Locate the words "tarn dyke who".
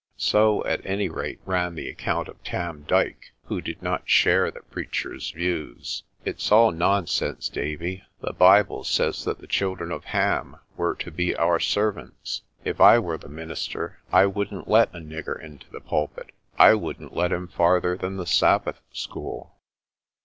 2.43-3.61